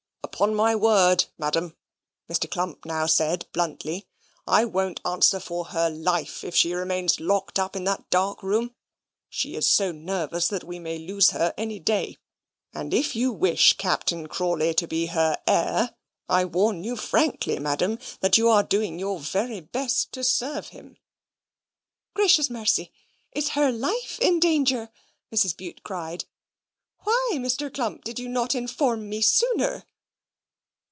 [0.41, 1.75] "Upon my word, Madam,"
[2.27, 2.49] Mr.
[2.49, 4.07] Clump now said bluntly,
[4.47, 8.73] "I won't answer for her life if she remains locked up in that dark room.
[9.29, 12.17] She is so nervous that we may lose her any day;
[12.73, 15.93] and if you wish Captain Crawley to be her heir,
[16.27, 20.97] I warn you frankly, Madam, that you are doing your very best to serve him."
[22.15, 22.91] "Gracious mercy!
[23.31, 24.89] is her life in danger?"
[25.31, 25.55] Mrs.
[25.55, 26.25] Bute cried.
[27.03, 27.71] "Why, why, Mr.
[27.71, 29.83] Clump, did you not inform me sooner?"